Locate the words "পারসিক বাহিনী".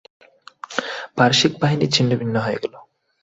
1.17-1.85